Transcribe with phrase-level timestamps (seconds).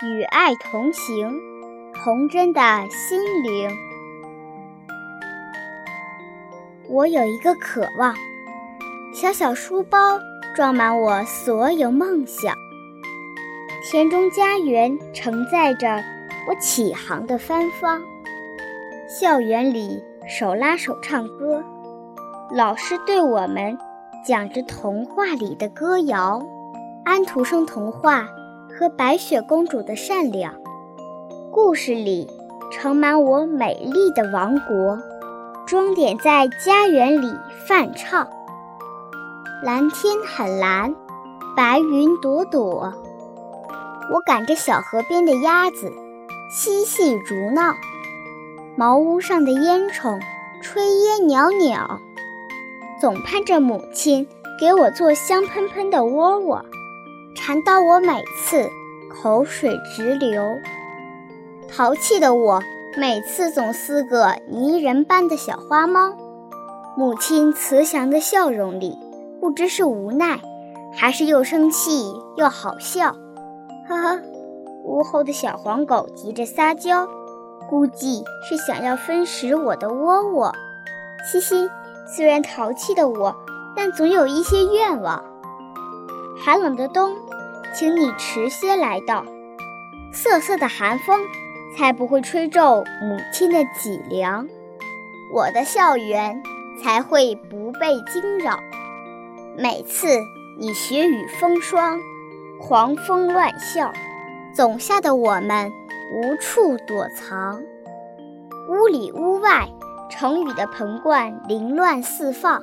[0.00, 1.40] 与爱同行，
[1.92, 3.68] 童真的心灵。
[6.88, 8.14] 我有一个渴望，
[9.12, 10.20] 小小书包
[10.54, 12.54] 装满我所有梦想。
[13.90, 16.00] 田中家园承载着
[16.48, 18.00] 我启航的芬芳。
[19.08, 21.60] 校园里手拉手唱歌，
[22.52, 23.76] 老师对我们
[24.24, 26.40] 讲着童话里的歌谣，
[27.04, 28.28] 安徒生童话。
[28.78, 30.54] 和白雪公主的善良，
[31.50, 32.30] 故事里
[32.70, 34.96] 盛满我美丽的王国，
[35.66, 37.34] 装点在家园里
[37.66, 38.28] 泛唱。
[39.64, 40.94] 蓝天很蓝，
[41.56, 42.94] 白云朵朵。
[44.12, 45.92] 我赶着小河边的鸭子，
[46.48, 47.72] 嬉戏逐闹；
[48.76, 50.20] 茅屋上的烟囱，
[50.62, 51.98] 炊烟袅袅。
[53.00, 54.28] 总盼着母亲
[54.60, 56.64] 给我做香喷喷的窝窝。
[57.38, 58.68] 馋到我每次
[59.08, 60.42] 口水直流，
[61.68, 62.60] 淘气的我
[62.96, 66.12] 每次总撕个泥人般的小花猫。
[66.96, 68.98] 母亲慈祥的笑容里，
[69.40, 70.40] 不知是无奈，
[70.92, 73.14] 还是又生气又好笑。
[73.88, 74.20] 呵呵，
[74.84, 77.06] 屋后的小黄狗急着撒娇，
[77.70, 80.52] 估计是想要分食我的窝窝。
[81.30, 81.70] 嘻嘻，
[82.04, 83.34] 虽然淘气的我，
[83.76, 85.24] 但总有一些愿望。
[86.44, 87.16] 寒冷的冬。
[87.74, 89.24] 请你迟些来到，
[90.10, 91.20] 瑟瑟的寒风
[91.76, 94.48] 才不会吹皱母亲的脊梁，
[95.32, 96.42] 我的校园
[96.82, 98.58] 才会不被惊扰。
[99.56, 100.08] 每次
[100.58, 102.00] 你雪雨风霜，
[102.58, 103.92] 狂风乱啸，
[104.54, 105.70] 总吓得我们
[106.16, 107.62] 无处躲藏。
[108.70, 109.68] 屋里屋外，
[110.10, 112.60] 成语的盆罐凌乱四放，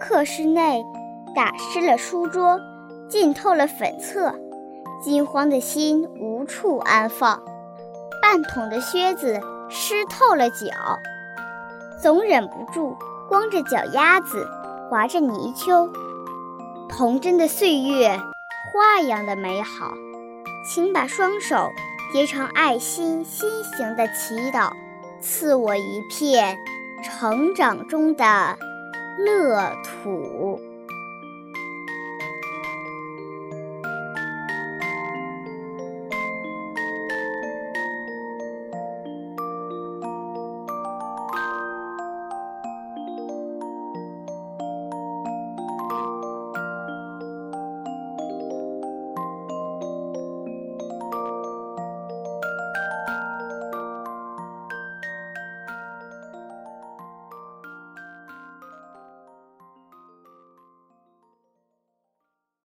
[0.00, 0.82] 课室内
[1.36, 2.58] 打湿了书桌。
[3.08, 4.34] 浸透了粉册，
[5.02, 7.38] 惊慌的心无处安放；
[8.20, 10.98] 半桶的靴子湿透了脚，
[12.02, 12.96] 总忍不住
[13.28, 14.48] 光着脚丫子
[14.88, 15.90] 划着泥鳅。
[16.88, 18.18] 童真的岁月，
[18.72, 19.94] 花一样的美好，
[20.68, 21.70] 请把双手
[22.12, 24.70] 结成爱心心形的祈祷，
[25.20, 26.56] 赐我一片
[27.02, 28.24] 成长中的
[29.18, 30.60] 乐土。